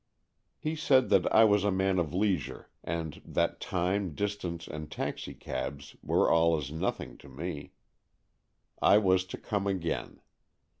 He 0.57 0.75
said 0.75 1.09
that 1.09 1.31
I 1.31 1.43
was 1.43 1.63
a 1.63 1.69
man 1.69 1.99
of 1.99 2.11
leisure, 2.11 2.71
and 2.83 3.21
that 3.23 3.59
time, 3.61 4.15
distance, 4.15 4.67
and 4.67 4.89
taxicabs 4.91 5.95
were 6.01 6.27
all 6.27 6.57
as 6.57 6.71
nothing 6.71 7.19
to 7.19 7.29
me. 7.29 7.73
I 8.81 8.97
was 8.97 9.25
to 9.25 9.37
come 9.37 9.67
again. 9.67 10.19